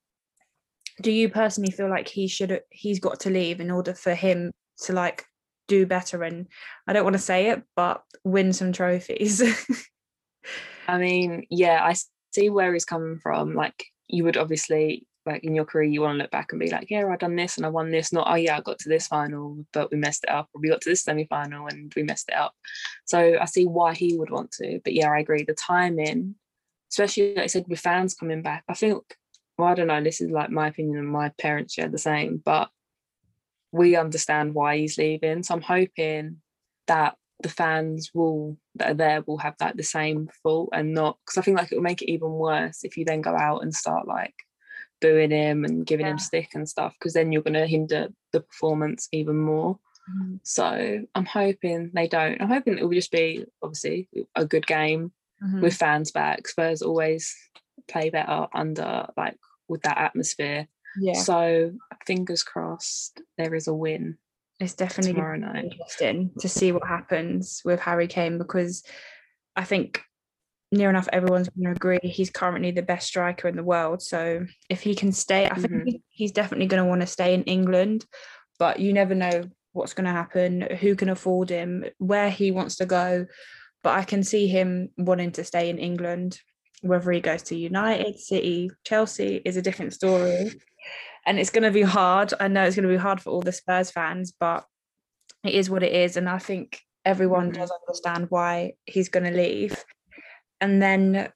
do 1.03 1.11
you 1.11 1.29
personally 1.29 1.71
feel 1.71 1.91
like 1.91 2.09
he 2.09 2.27
should 2.27 2.61
he's 2.71 3.01
got 3.01 3.21
to 3.21 3.31
leave 3.31 3.61
in 3.61 3.71
order 3.71 3.95
for 3.95 4.15
him 4.15 4.53
to 4.79 4.93
like 4.93 5.25
do 5.69 5.85
better 5.85 6.23
and 6.23 6.47
i 6.87 6.93
don't 6.93 7.05
want 7.05 7.15
to 7.15 7.23
say 7.23 7.49
it 7.51 7.63
but 7.75 8.03
win 8.25 8.53
some 8.53 8.73
trophies 8.73 9.43
I 10.89 10.99
mean, 10.99 11.47
yeah, 11.51 11.81
I 11.83 11.95
see 12.33 12.51
where 12.51 12.73
he's 12.73 12.85
coming 12.85 13.19
from. 13.19 13.55
Like 13.55 13.87
you 14.09 14.25
would 14.25 14.37
obviously 14.37 15.07
like 15.25 15.43
in 15.43 15.57
your 15.57 15.65
career 15.65 15.89
you 15.89 16.03
want 16.03 16.17
to 16.17 16.23
look 16.23 16.31
back 16.31 16.53
and 16.53 16.61
be 16.61 16.71
like, 16.71 16.89
yeah, 16.89 17.05
I 17.07 17.17
done 17.17 17.35
this 17.35 17.57
and 17.57 17.67
I 17.67 17.69
won 17.69 17.91
this. 17.91 18.13
Not 18.13 18.29
oh 18.31 18.37
yeah, 18.37 18.57
I 18.57 18.61
got 18.61 18.79
to 18.81 18.89
this 18.89 19.09
final, 19.09 19.65
but 19.73 19.91
we 19.91 19.99
messed 19.99 20.25
it 20.25 20.31
up, 20.31 20.49
or 20.55 20.61
we 20.61 20.69
got 20.69 20.81
to 20.83 20.91
this 20.91 21.03
semi 21.03 21.25
final 21.25 21.67
and 21.67 21.93
we 21.97 22.03
messed 22.03 22.29
it 22.29 22.37
up. 22.37 22.55
So 23.05 23.37
I 23.41 23.45
see 23.47 23.67
why 23.67 23.95
he 23.95 24.17
would 24.17 24.31
want 24.31 24.53
to. 24.53 24.81
But 24.85 24.95
yeah, 24.95 25.11
I 25.11 25.19
agree. 25.19 25.43
The 25.43 25.55
timing, 25.55 26.37
especially 26.93 27.35
like 27.35 27.45
I 27.45 27.49
said, 27.49 27.67
with 27.69 27.81
fans 27.81 28.15
coming 28.15 28.43
back, 28.43 28.65
I 28.69 28.75
think 28.75 29.03
well, 29.59 29.69
I 29.69 29.75
don't 29.75 29.87
know, 29.87 30.03
this 30.03 30.21
is 30.21 30.31
like 30.31 30.51
my 30.51 30.69
opinion 30.69 30.99
and 30.99 31.09
my 31.09 31.31
parents 31.31 31.75
share 31.75 31.89
the 31.89 31.99
same, 31.99 32.43
but 32.45 32.69
we 33.73 33.97
understand 33.97 34.55
why 34.55 34.79
he's 34.79 34.99
leaving. 34.99 35.43
So 35.43 35.55
I'm 35.55 35.63
hoping 35.63 36.39
that 36.87 37.17
the 37.43 37.49
fans 37.49 38.11
will 38.15 38.57
that 38.77 38.91
are 38.93 38.95
there 38.95 39.23
will 39.27 39.37
have 39.39 39.57
that 39.59 39.77
the 39.77 39.83
same 39.83 40.29
fault 40.43 40.71
and 40.73 40.95
not 40.95 41.19
because 41.25 41.37
I 41.37 41.43
think 41.43 41.59
like 41.59 41.71
it 41.71 41.77
will 41.77 41.83
make 41.83 42.01
it 42.01 42.11
even 42.11 42.31
worse 42.33 42.83
if 42.83 42.97
you 42.97 43.05
then 43.05 43.21
go 43.21 43.37
out 43.37 43.63
and 43.63 43.75
start 43.75 44.09
like 44.09 44.35
booing 45.03 45.31
him 45.33 45.65
and 45.65 45.85
giving 45.85 46.07
him 46.07 46.19
stick 46.19 46.49
and 46.55 46.67
stuff 46.67 46.95
because 46.99 47.13
then 47.13 47.33
you're 47.33 47.43
going 47.43 47.53
to 47.53 47.67
hinder 47.67 48.09
the 48.33 48.41
performance 48.41 49.09
even 49.13 49.37
more. 49.37 49.79
So 50.45 51.05
I'm 51.15 51.27
hoping 51.27 51.91
they 51.93 52.09
don't. 52.09 52.41
I'm 52.41 52.49
hoping 52.49 52.79
it 52.79 52.85
will 52.85 52.95
just 52.95 53.11
be 53.13 53.45
obviously 53.63 54.09
a 54.35 54.47
good 54.47 54.67
game 54.67 55.13
Mhm. 55.43 55.61
with 55.61 55.75
fans 55.75 56.11
back. 56.13 56.49
Spurs 56.49 56.81
always 56.81 57.37
play 57.89 58.11
better 58.11 58.47
under 58.55 59.09
like 59.17 59.37
with 59.69 59.83
that 59.83 59.99
atmosphere. 59.99 60.67
yeah 61.01 61.13
So 61.15 61.73
fingers 62.07 62.43
crossed 62.43 63.21
there 63.39 63.55
is 63.55 63.67
a 63.69 63.75
win 63.75 64.17
it's 64.61 64.75
definitely 64.75 65.13
tomorrow 65.13 65.37
night. 65.37 65.65
interesting 65.65 66.31
to 66.39 66.49
see 66.49 66.73
what 66.73 66.87
happens 66.87 67.61
with 67.65 67.79
harry 67.81 68.07
kane 68.07 68.39
because 68.39 68.83
i 69.55 69.65
think 69.65 70.01
near 70.73 70.89
enough 70.89 71.09
everyone's 71.13 71.49
going 71.51 71.65
to 71.67 71.73
agree 71.73 71.99
he's 72.03 72.31
currently 72.31 72.71
the 72.71 72.83
best 72.83 73.07
striker 73.07 73.49
in 73.49 73.57
the 73.57 73.63
world 73.63 74.01
so 74.03 74.47
if 74.71 74.81
he 74.83 74.95
can 74.95 75.13
stay 75.13 75.47
i 75.49 75.55
think 75.55 75.73
Mhm. 75.73 76.01
he's 76.11 76.33
definitely 76.33 76.67
going 76.67 76.83
to 76.83 76.89
want 76.89 77.03
to 77.03 77.07
stay 77.07 77.35
in 77.35 77.43
england 77.45 78.05
but 78.59 78.81
you 78.81 78.93
never 78.93 79.15
know 79.15 79.43
what's 79.73 79.93
going 79.93 80.07
to 80.07 80.11
happen 80.23 80.63
who 80.81 80.95
can 80.97 81.09
afford 81.11 81.51
him 81.51 81.85
where 81.99 82.31
he 82.31 82.51
wants 82.51 82.77
to 82.77 82.87
go 82.87 83.27
but 83.83 83.99
i 83.99 84.03
can 84.05 84.23
see 84.23 84.47
him 84.49 84.89
wanting 84.97 85.33
to 85.33 85.45
stay 85.45 85.69
in 85.71 85.79
england 85.79 86.41
whether 86.83 87.11
he 87.11 87.21
goes 87.21 87.43
to 87.43 87.57
united 87.57 88.19
city 88.19 88.71
chelsea 88.85 89.41
is 89.45 89.57
a 89.57 89.63
different 89.63 89.95
story 89.95 90.51
and 91.27 91.39
it's 91.39 91.51
going 91.51 91.63
to 91.63 91.71
be 91.71 91.83
hard 91.83 92.33
i 92.41 92.49
know 92.49 92.65
it's 92.65 92.77
going 92.77 92.89
to 92.89 92.95
be 92.95 92.97
hard 92.97 93.21
for 93.21 93.31
all 93.31 93.43
the 93.43 93.53
spurs 93.53 93.91
fans 93.91 94.33
but 94.39 94.65
it 95.45 95.55
is 95.55 95.71
what 95.71 95.83
it 95.83 95.93
is 95.93 96.17
and 96.17 96.29
i 96.29 96.39
think 96.39 96.81
everyone 97.05 97.51
does 97.51 97.71
mm. 97.71 97.75
understand 97.87 98.27
why 98.31 98.73
he's 98.85 99.09
going 99.09 99.25
to 99.25 99.37
leave 99.37 99.85
and 100.61 100.83
then 100.83 101.29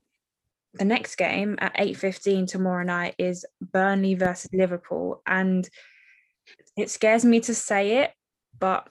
the 0.75 0.85
next 0.85 1.17
game 1.17 1.57
at 1.61 1.77
8.15 1.77 2.47
tomorrow 2.47 2.85
night 2.85 3.15
is 3.19 3.45
Burnley 3.61 4.15
versus 4.15 4.51
Liverpool. 4.53 5.23
And 5.27 5.69
it 6.77 6.91
scares 6.91 7.25
me 7.25 7.41
to 7.41 7.55
say 7.55 7.99
it, 7.99 8.13
but 8.59 8.89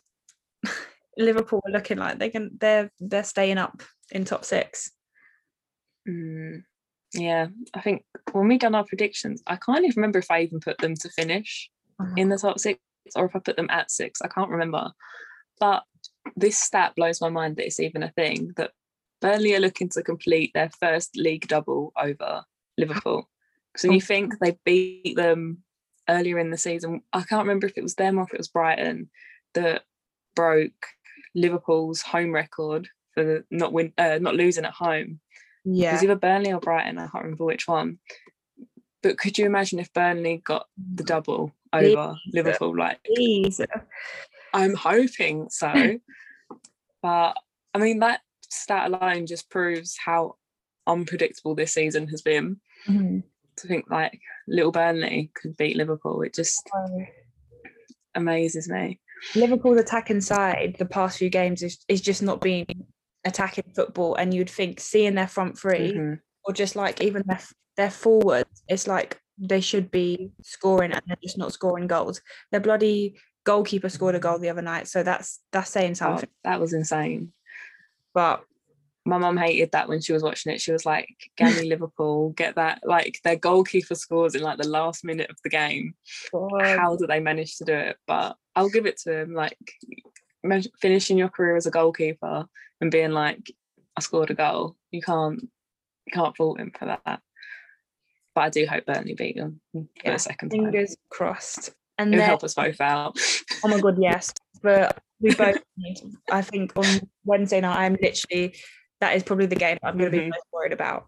Liverpool 1.18 1.62
are 1.65 1.72
looking 1.72 1.98
like 1.98 2.20
they 2.20 2.29
can 2.29 2.51
they're 2.60 2.91
they're 3.00 3.24
staying 3.24 3.58
up 3.58 3.82
in 4.12 4.25
top 4.25 4.46
six. 4.46 4.91
Mm, 6.10 6.63
yeah, 7.13 7.48
I 7.74 7.82
think 7.82 8.04
when 8.32 8.48
we 8.48 8.58
done 8.58 8.75
our 8.75 8.86
predictions, 8.86 9.42
I 9.48 9.56
can't 9.58 9.86
even 9.86 9.94
remember 9.96 10.20
if 10.20 10.32
I 10.32 10.42
even 10.42 10.60
put 10.60 10.78
them 10.80 10.96
to 10.96 11.10
finish 11.10 11.70
Uh-huh. 12.00 12.13
in 12.16 12.30
the 12.30 12.38
top 12.38 12.60
six 12.60 12.80
or 13.16 13.25
if 13.25 13.36
I 13.36 13.39
put 13.39 13.56
them 13.56 13.70
at 13.70 13.92
six. 13.92 14.22
I 14.22 14.28
can't 14.28 14.50
remember. 14.50 14.92
But 15.60 15.84
this 16.36 16.58
stat 16.58 16.94
blows 16.96 17.22
my 17.22 17.30
mind 17.30 17.58
that 17.58 17.66
it's 17.66 17.80
even 17.80 18.04
a 18.04 18.12
thing 18.12 18.54
that 18.56 18.72
Burnley 19.22 19.56
are 19.56 19.60
looking 19.60 19.89
to 19.89 20.04
complete 20.04 20.51
their 20.54 20.70
first 20.80 21.18
league 21.18 21.48
double 21.48 21.92
over 21.98 22.44
Liverpool. 22.78 23.30
So 23.75 23.92
you 23.92 24.01
think 24.01 24.39
they 24.39 24.58
beat 24.63 25.16
them 25.16 25.63
earlier 26.08 26.39
in 26.39 26.51
the 26.51 26.58
season? 26.58 27.01
I 27.13 27.22
can't 27.24 27.44
remember 27.44 27.68
if 27.68 27.78
it 27.78 27.84
was 27.84 27.96
them 27.96 28.18
or 28.18 28.24
if 28.24 28.34
it 28.34 28.39
was 28.39 28.48
Brighton 28.48 29.10
that 29.56 29.84
broke 30.36 30.86
Liverpool's 31.36 32.01
home 32.01 32.32
record 32.32 32.88
for 33.13 33.46
not 33.51 33.74
win, 33.74 33.94
uh, 33.98 34.20
not 34.22 34.36
losing 34.36 34.66
at 34.66 34.74
home. 34.74 35.20
It 35.66 35.72
Yeah. 35.75 35.94
was 35.94 36.04
either 36.04 36.16
Burnley 36.16 36.54
or 36.54 36.60
Brighton. 36.60 36.98
I 36.98 37.08
can't 37.08 37.24
remember 37.24 37.46
which 37.46 37.68
one. 37.68 38.00
But 39.01 39.18
could 39.18 39.38
you 39.38 39.46
imagine 39.46 39.80
if 39.80 39.94
Burnley 39.94 40.42
got 40.44 40.68
the 40.78 41.04
double 41.04 41.54
over 41.74 42.13
Please. 42.13 42.34
Liverpool? 42.34 42.78
Like 42.78 43.00
Please. 43.06 43.62
I'm 44.54 44.74
hoping 44.74 45.48
so. 45.50 46.00
but 47.01 47.36
I 47.74 47.78
mean, 47.78 48.00
that 48.00 48.22
stat 48.50 48.92
alone 48.92 49.25
just 49.28 49.50
proves 49.50 49.96
how 50.04 50.36
unpredictable 50.88 51.56
this 51.56 51.74
season 51.74 52.08
has 52.08 52.22
been. 52.22 52.60
Mhm. 52.88 53.24
To 53.58 53.68
think 53.68 53.89
like 53.92 54.20
little 54.48 54.72
Burnley 54.72 55.32
could 55.36 55.56
beat 55.56 55.75
Liverpool, 55.78 56.22
it 56.24 56.34
just 56.34 56.68
amazes 58.16 58.70
me. 58.70 59.00
Liverpool's 59.36 59.80
attacking 59.80 60.22
side 60.22 60.75
the 60.80 60.86
past 60.86 61.18
few 61.18 61.30
games 61.30 61.62
is, 61.62 61.78
is 61.88 62.01
just 62.01 62.24
not 62.24 62.42
being 62.42 62.66
attacking 63.26 63.72
football. 63.76 64.16
And 64.16 64.34
you'd 64.34 64.50
think 64.50 64.80
seeing 64.80 65.16
their 65.16 65.28
front 65.28 65.58
3 65.58 65.94
Mhm. 65.94 66.20
or 66.46 66.54
just 66.54 66.76
like 66.76 67.02
even 67.02 67.24
their 67.26 67.40
their 67.78 67.90
forwards, 67.92 68.62
it's 68.68 68.88
like 68.88 69.20
they 69.38 69.62
should 69.62 69.90
be 69.90 70.32
scoring 70.42 70.92
and 70.92 71.02
they're 71.08 71.16
just 71.24 71.38
not 71.38 71.54
scoring 71.54 71.88
goals. 71.88 72.22
Their 72.52 72.60
bloody 72.60 73.18
goalkeeper 73.46 73.88
scored 73.90 74.16
a 74.16 74.20
goal 74.20 74.38
the 74.38 74.50
other 74.50 74.62
night, 74.62 74.88
so 74.88 75.02
that's 75.02 75.40
that's 75.54 75.70
saying 75.72 75.92
Oh, 75.92 75.94
something. 75.96 76.30
that 76.44 76.60
was 76.60 76.74
insane. 76.74 77.32
But 78.14 78.44
My 79.06 79.18
mum 79.18 79.38
hated 79.38 79.72
that 79.72 79.88
when 79.88 80.02
she 80.02 80.12
was 80.14 80.22
watching 80.22 80.52
it. 80.54 80.60
She 80.62 80.74
was 80.74 80.86
like, 80.86 81.08
"Gammy 81.38 81.64
Liverpool, 81.70 82.30
get 82.32 82.56
that!" 82.56 82.82
Like 82.84 83.18
their 83.24 83.38
goalkeeper 83.38 83.96
scores 83.96 84.36
in 84.36 84.42
like 84.44 84.58
the 84.60 84.68
last 84.68 85.04
minute 85.06 85.30
of 85.32 85.38
the 85.44 85.50
game. 85.50 85.96
how 86.34 86.96
do 86.98 87.08
they 87.08 87.20
manage 87.22 87.56
to 87.58 87.66
do 87.66 87.74
it? 87.74 87.98
But 88.06 88.36
I'll 88.56 88.70
give 88.70 88.86
it 88.86 88.98
to 89.04 89.18
him. 89.22 89.34
Like 89.34 89.58
finishing 90.81 91.17
your 91.17 91.29
career 91.29 91.55
as 91.55 91.65
a 91.65 91.72
goalkeeper 91.72 92.46
and 92.81 92.91
being 92.91 93.12
like, 93.12 93.51
I 93.98 94.01
scored 94.01 94.31
a 94.31 94.34
goal. 94.36 94.75
You 94.91 95.01
can't 95.01 95.41
you 95.41 96.12
can't 96.13 96.36
fault 96.36 96.60
him 96.60 96.72
for 96.77 96.86
that. 96.86 97.22
But 98.36 98.41
I 98.41 98.50
do 98.50 98.65
hope 98.65 98.86
Burnley 98.86 99.13
beat 99.15 99.36
them 99.38 99.60
for 99.74 99.86
Yeah, 100.03 100.13
the 100.13 100.19
second 100.19 100.50
time. 100.50 100.60
fingers 100.65 100.96
crossed. 101.10 101.72
And 101.98 102.13
It'll 102.13 102.19
then 102.22 102.27
help 102.29 102.43
us 102.43 102.53
both 102.53 102.79
out. 102.79 103.19
Oh 103.63 103.67
my 103.67 103.79
god, 103.79 103.98
yes. 104.01 104.31
But 104.63 104.98
we 105.19 105.31
both 105.36 105.58
I 106.31 106.41
think 106.41 106.72
on 106.77 107.01
Wednesday 107.25 107.60
night, 107.62 107.77
I'm 107.86 107.98
literally 108.01 108.55
that 109.01 109.15
is 109.15 109.24
probably 109.24 109.46
the 109.48 109.55
game 109.55 109.77
I'm 109.84 109.98
gonna 109.98 110.10
be 110.10 110.19
Mhm. 110.19 110.29
most 110.29 110.46
worried 110.53 110.74
about. 110.74 111.05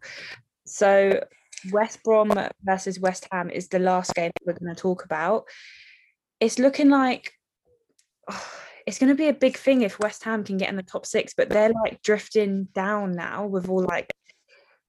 So 0.66 1.24
West 1.72 2.04
Brom 2.04 2.32
versus 2.64 3.00
West 3.00 3.28
Ham 3.32 3.50
is 3.50 3.68
the 3.70 3.80
last 3.80 4.14
game 4.16 4.32
we're 4.46 4.54
gonna 4.54 4.76
talk 4.76 5.06
about. 5.06 5.46
It's 6.40 6.60
looking 6.60 6.90
like 6.90 7.34
it's 8.92 9.00
gonna 9.00 9.16
be 9.16 9.30
a 9.30 9.34
big 9.34 9.56
thing 9.58 9.82
if 9.84 9.98
West 10.00 10.24
Ham 10.26 10.44
can 10.44 10.58
get 10.58 10.70
in 10.70 10.76
the 10.76 10.84
top 10.84 11.06
six, 11.06 11.34
but 11.34 11.48
they're 11.50 11.72
like 11.84 12.02
drifting 12.04 12.66
down 12.74 13.14
now 13.14 13.48
with 13.48 13.70
all 13.70 13.84
like 13.84 14.12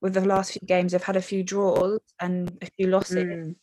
with 0.00 0.14
the 0.14 0.21
last 0.26 0.52
few 0.52 0.66
games, 0.66 0.90
they've 0.90 1.02
had 1.02 1.14
a 1.16 1.23
few 1.23 1.44
draws 1.44 2.00
and 2.21 2.59
a 2.61 2.66
few 2.76 2.88
losses. 2.88 3.25
Mm, 3.25 3.54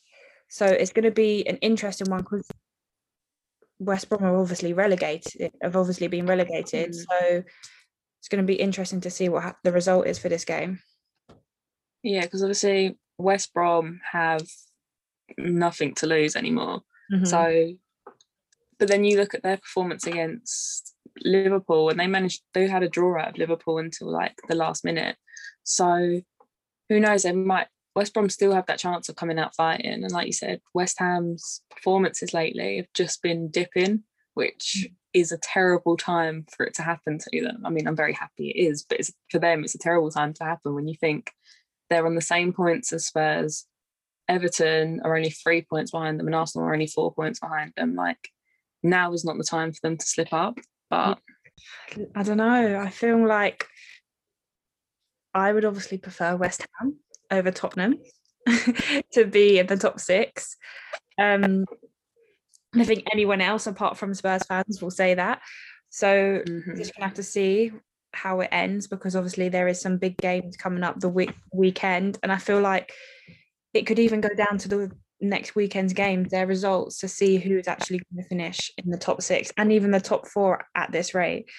So 0.48 0.66
it's 0.66 0.94
going 0.94 1.04
to 1.04 1.12
be 1.12 1.46
an 1.46 1.58
interesting 1.58 2.10
one 2.10 2.22
because 2.22 2.48
West 3.80 4.08
Brom 4.08 4.24
are 4.24 4.38
obviously 4.38 4.72
relegated, 4.72 5.52
have 5.62 5.76
obviously 5.76 6.08
been 6.08 6.26
relegated. 6.26 6.92
Mm. 6.92 6.96
So 6.96 7.44
it's 8.20 8.30
going 8.30 8.42
to 8.42 8.48
be 8.48 8.56
interesting 8.56 9.02
to 9.02 9.10
see 9.10 9.28
what 9.28 9.58
the 9.66 9.74
result 9.74 10.08
is 10.08 10.18
for 10.18 10.30
this 10.30 10.46
game. 10.46 10.80
yeah, 12.04 12.22
because 12.22 12.42
obviously 12.42 12.98
West 13.18 13.54
Brom 13.54 14.00
have 14.10 14.48
nothing 15.38 15.94
to 15.96 16.08
lose 16.08 16.38
anymore. 16.38 16.82
Mhm. 17.14 17.28
So, 17.28 17.74
but 18.80 18.88
then 18.88 19.04
you 19.04 19.18
look 19.18 19.34
at 19.34 19.44
their 19.44 19.58
performance 19.58 20.08
against 20.08 20.96
Liverpool, 21.22 21.90
and 21.90 22.00
they 22.00 22.08
managed. 22.08 22.42
They 22.54 22.68
had 22.68 22.84
a 22.84 22.90
draw 22.90 23.20
out 23.20 23.30
of 23.30 23.38
Liverpool 23.38 23.78
until 23.78 24.12
like 24.12 24.36
the 24.48 24.56
last 24.56 24.86
minute. 24.86 25.18
So, 25.64 26.22
who 26.88 27.00
knows? 27.00 27.24
They 27.24 27.34
might. 27.34 27.68
West 27.96 28.14
Brom 28.14 28.30
still 28.30 28.54
have 28.54 28.68
that 28.68 28.80
chance 28.80 29.10
of 29.10 29.16
coming 29.16 29.40
out 29.40 29.56
fighting. 29.56 30.04
And 30.04 30.12
like 30.12 30.28
you 30.28 30.34
said, 30.34 30.62
West 30.74 30.98
Ham's 31.00 31.62
performances 31.70 32.34
lately 32.34 32.78
have 32.78 32.88
just 32.94 33.22
been 33.22 33.50
dipping, 33.50 34.04
which 34.36 34.86
mm. 34.88 34.94
is 35.14 35.32
a 35.32 35.38
terrible 35.38 35.98
time 35.98 36.46
for 36.56 36.66
it 36.66 36.76
to 36.76 36.82
happen 36.82 37.18
to 37.18 37.42
them. 37.42 37.64
I 37.66 37.70
mean, 37.70 37.88
I'm 37.88 37.96
very 37.96 38.14
happy 38.14 38.52
it 38.52 38.60
is, 38.70 38.86
but 38.88 39.00
it's, 39.00 39.12
for 39.30 39.40
them, 39.40 39.64
it's 39.64 39.76
a 39.76 39.80
terrible 39.80 40.12
time 40.12 40.34
to 40.36 40.44
happen 40.44 40.76
when 40.76 40.88
you 40.88 40.96
think 40.96 41.32
they're 41.90 42.06
on 42.06 42.16
the 42.16 42.22
same 42.22 42.54
points 42.54 42.94
as 42.94 43.08
Spurs. 43.08 43.66
Everton 44.30 45.02
are 45.04 45.18
only 45.18 45.32
three 45.32 45.64
points 45.64 45.92
behind 45.92 46.20
them, 46.20 46.28
and 46.28 46.36
Arsenal 46.36 46.68
are 46.68 46.74
only 46.74 46.88
four 46.88 47.14
points 47.14 47.40
behind 47.40 47.74
them. 47.76 47.96
Like 47.96 48.30
now 48.84 49.14
is 49.14 49.26
not 49.26 49.38
the 49.38 49.44
time 49.44 49.72
for 49.72 49.80
them 49.84 49.98
to 49.98 50.06
slip 50.06 50.34
up. 50.34 50.58
But 50.90 51.20
I 52.16 52.24
don't 52.24 52.38
know. 52.38 52.80
I 52.80 52.90
feel 52.90 53.26
like 53.28 53.68
I 55.34 55.52
would 55.52 55.66
obviously 55.66 55.98
prefer 55.98 56.36
West 56.36 56.66
Ham 56.80 56.98
over 57.32 57.52
Tottenham 57.52 58.00
to 59.14 59.26
be 59.26 59.60
in 59.60 59.68
the 59.68 59.78
top 59.78 60.00
six. 60.00 60.58
Um, 61.20 61.66
I 62.76 62.84
think 62.86 63.08
anyone 63.12 63.42
else 63.42 63.68
apart 63.68 63.98
from 63.98 64.14
Spurs 64.14 64.44
fans 64.44 64.82
will 64.82 64.92
say 64.92 65.16
that. 65.16 65.42
So 65.90 66.42
mhm, 66.46 66.78
just 66.78 66.96
gonna 66.96 67.08
have 67.08 67.16
to 67.16 67.24
see 67.24 67.72
how 68.14 68.40
it 68.42 68.50
ends 68.52 68.88
because 68.88 69.16
obviously 69.16 69.50
there 69.50 69.68
is 69.68 69.82
some 69.82 69.98
big 69.98 70.18
games 70.18 70.58
coming 70.58 70.84
up 70.84 71.00
the 71.00 71.10
week 71.10 71.34
weekend, 71.54 72.18
and 72.24 72.32
I 72.32 72.38
feel 72.38 72.62
like 72.62 72.94
it 73.74 73.86
could 73.86 74.00
even 74.00 74.22
go 74.22 74.30
down 74.36 74.58
to 74.60 74.68
the 74.68 74.92
next 75.22 75.56
weekend's 75.56 75.94
games, 75.94 76.32
their 76.32 76.48
results 76.48 77.00
to 77.00 77.08
see 77.08 77.38
who's 77.38 77.68
actually 77.68 78.02
going 78.12 78.24
to 78.24 78.30
finish 78.30 78.72
in 78.78 78.90
the 78.90 78.98
top 78.98 79.22
six 79.22 79.52
and 79.58 79.72
even 79.72 79.92
the 79.92 80.00
top 80.00 80.28
four 80.28 80.66
at 80.76 80.92
this 80.92 81.14
rate. 81.14 81.50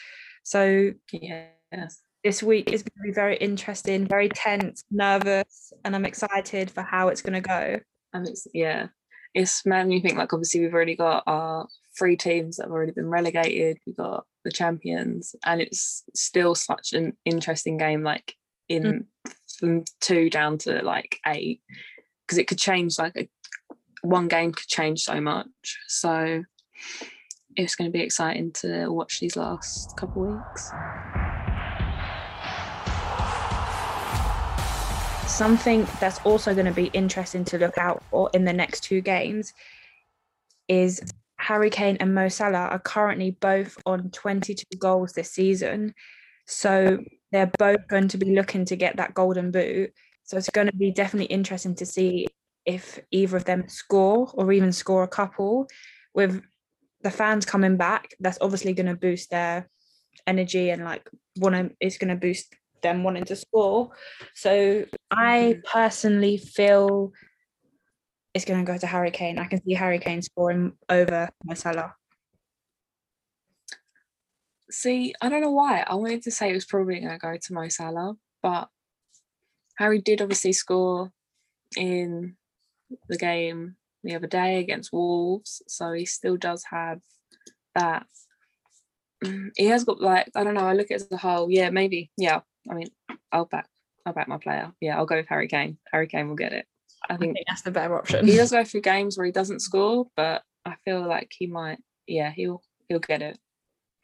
So 0.43 0.93
yes, 1.13 2.03
this 2.25 2.43
week 2.43 2.73
is 2.73 2.83
going 2.83 2.93
to 3.03 3.09
be 3.09 3.15
very 3.15 3.37
interesting, 3.37 4.07
very 4.07 4.29
tense, 4.29 4.85
nervous, 4.91 5.73
and 5.85 5.95
I'm 5.95 6.05
excited 6.05 6.71
for 6.71 6.83
how 6.83 7.09
it's 7.09 7.23
going 7.23 7.41
to 7.43 7.47
go. 7.47 7.81
and 8.13 8.29
it's 8.29 8.47
yeah, 8.53 8.89
it's 9.35 9.65
man. 9.65 9.91
You 9.91 10.01
think 10.01 10.19
like 10.19 10.33
obviously 10.33 10.61
we've 10.61 10.75
already 10.75 10.97
got 10.97 11.23
our 11.27 11.67
three 11.99 12.17
teams 12.17 12.57
that 12.57 12.65
have 12.65 12.73
already 12.73 12.93
been 12.93 13.09
relegated. 13.09 13.79
we've 13.87 13.97
got 13.97 14.25
the 14.45 14.51
champions, 14.51 15.35
and 15.45 15.61
it's 15.61 16.05
still 16.15 16.55
such 16.55 16.93
an 16.93 17.17
interesting 17.25 17.79
game. 17.79 18.03
Like 18.03 18.35
in 18.69 19.07
mm. 19.27 19.33
from 19.59 19.85
two 20.01 20.31
down 20.31 20.59
to 20.59 20.83
like 20.83 21.19
eight, 21.27 21.63
because 22.27 22.39
it 22.39 22.49
could 22.49 22.59
change. 22.59 22.99
Like 22.99 23.17
a, 23.17 23.29
one 24.03 24.29
game 24.29 24.53
could 24.53 24.67
change 24.67 25.03
so 25.03 25.21
much. 25.21 25.79
So 25.89 26.43
it's 27.57 27.75
going 27.75 27.91
to 27.91 27.93
be 27.93 28.03
exciting 28.03 28.53
to 28.53 28.89
watch 28.89 29.21
these 29.21 29.37
last 29.37 29.97
couple 29.97 30.23
weeks. 30.23 30.71
Something 35.27 35.87
that's 36.01 36.19
also 36.21 36.55
going 36.55 36.67
to 36.67 36.73
be 36.73 36.87
interesting 36.87 37.45
to 37.47 37.59
look 37.59 37.79
out 37.79 38.03
for 38.11 38.31
in 38.35 38.45
the 38.45 38.53
next 38.53 38.81
two 38.81 39.01
games 39.01 39.53
is 40.69 41.01
Harry 41.39 41.71
Kane 41.71 41.97
and 42.01 42.15
Mo 42.15 42.29
Salah 42.29 42.69
are 42.69 42.79
currently 42.79 43.33
both 43.33 43.77
on 43.87 44.11
22 44.11 44.65
goals 44.79 45.13
this 45.13 45.31
season. 45.31 45.95
So 46.47 46.99
they're 47.33 47.51
both 47.59 47.89
going 47.89 48.09
to 48.09 48.19
be 48.19 48.35
looking 48.35 48.65
to 48.67 48.77
get 48.77 48.97
that 48.97 49.15
golden 49.15 49.51
boot. 49.51 49.93
So 50.25 50.37
it's 50.37 50.51
going 50.51 50.67
to 50.67 50.77
be 50.77 50.93
definitely 50.93 51.27
interesting 51.27 51.75
to 51.77 51.87
see 51.87 52.27
if 52.75 53.01
either 53.11 53.37
of 53.37 53.45
them 53.45 53.69
score 53.69 54.31
or 54.35 54.53
even 54.53 54.73
score 54.73 55.03
a 55.03 55.09
couple. 55.09 55.67
With 56.15 56.43
the 57.03 57.11
fans 57.11 57.45
coming 57.47 57.77
back, 57.77 58.11
that's 58.21 58.39
obviously 58.41 58.73
going 58.73 58.87
to 58.87 58.97
boost 58.97 59.31
their 59.31 59.69
energy 60.27 60.71
and 60.71 60.85
like 60.85 61.09
want 61.37 61.55
to, 61.55 61.71
it's 61.81 61.99
going 61.99 62.15
to 62.15 62.17
boost 62.27 62.55
them 62.83 63.03
wanting 63.03 63.25
to 63.25 63.37
score. 63.37 63.91
So 64.35 64.85
I 65.11 65.57
Mhm. 65.57 65.65
personally 65.65 66.37
feel 66.39 67.13
it's 68.35 68.45
going 68.45 68.65
to 68.65 68.73
go 68.73 68.79
to 68.79 68.87
Harry 68.87 69.11
Kane. 69.11 69.39
I 69.39 69.47
can 69.47 69.63
see 69.63 69.75
Harry 69.75 69.99
Kane 69.99 70.23
scoring 70.23 70.73
over 70.89 71.29
Mo 71.45 71.55
Salah. 71.55 71.95
See, 74.71 75.15
I 75.21 75.29
don't 75.29 75.41
know 75.41 75.51
why. 75.51 75.85
I 75.87 75.95
wanted 75.97 76.23
to 76.23 76.31
say 76.31 76.51
it 76.51 76.55
was 76.55 76.65
probably 76.65 77.01
going 77.01 77.11
to 77.11 77.19
go 77.19 77.37
to 77.37 77.53
Mo 77.53 77.69
Salah, 77.69 78.15
but 78.41 78.69
Harry 79.79 80.01
did 80.01 80.23
obviously 80.23 80.53
score 80.53 81.11
in 81.77 82.37
the 83.09 83.19
game 83.19 83.77
the 84.03 84.15
other 84.15 84.27
day 84.27 84.59
against 84.59 84.93
Wolves, 84.93 85.63
so 85.69 85.93
he 85.93 86.07
still 86.07 86.37
does 86.37 86.65
have 86.71 87.01
that. 87.75 88.07
He 89.57 89.67
has 89.67 89.85
got 89.85 90.01
like 90.01 90.31
I 90.35 90.45
don't 90.45 90.55
know. 90.55 90.67
I 90.67 90.73
look 90.73 90.91
at 90.91 91.03
it 91.03 91.03
as 91.03 91.09
a 91.13 91.17
whole. 91.19 91.51
Yeah, 91.51 91.69
maybe. 91.69 92.11
Yeah, 92.17 92.41
I 92.71 92.75
mean, 92.75 92.89
I'll 93.31 93.45
back. 93.45 93.69
I'll 94.07 94.15
back 94.15 94.29
my 94.29 94.39
player. 94.39 94.73
Yeah, 94.81 94.97
I'll 94.97 95.05
go 95.05 95.17
with 95.17 95.29
Harry 95.29 95.47
Kane. 95.47 95.77
Harry 95.93 96.07
Kane 96.07 96.29
will 96.29 96.37
get 96.37 96.55
it. 96.55 96.65
I 97.09 97.15
I 97.15 97.17
think 97.19 97.35
think 97.35 97.47
that's 97.47 97.63
the 97.63 97.71
better 97.71 97.99
option. 97.99 98.27
he 98.27 98.37
does 98.37 98.51
go 98.51 98.65
through 98.65 98.81
games 98.81 99.19
where 99.19 99.27
he 99.27 99.33
doesn't 99.33 99.61
score, 99.61 100.07
but 100.17 100.43
I 100.65 100.77
feel 100.85 101.07
like 101.07 101.33
he 101.39 101.47
might. 101.47 101.79
Yeah, 102.07 102.31
he'll 102.31 102.63
he'll 102.89 102.99
get 102.99 103.21
it. 103.23 103.39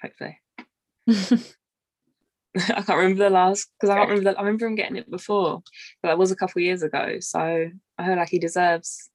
Hopefully. 0.03 0.39
I 2.69 2.83
can't 2.83 2.89
remember 2.99 3.25
the 3.25 3.31
last 3.31 3.69
because 3.79 3.91
I 3.91 3.97
can't 3.97 4.09
remember. 4.09 4.33
The, 4.33 4.39
I 4.39 4.43
remember 4.43 4.67
him 4.67 4.75
getting 4.75 4.97
it 4.97 5.11
before, 5.11 5.63
but 6.03 6.09
that 6.09 6.19
was 6.19 6.31
a 6.31 6.37
couple 6.37 6.61
of 6.61 6.65
years 6.65 6.83
ago. 6.83 7.19
So 7.21 7.39
I 7.99 8.05
feel 8.07 8.17
like 8.17 8.29
he 8.31 8.39
deserves 8.39 9.11